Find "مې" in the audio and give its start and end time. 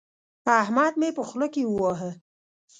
0.99-1.09